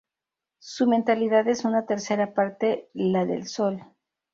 [0.57, 3.83] Su metalicidad es una tercera parte la del Sol.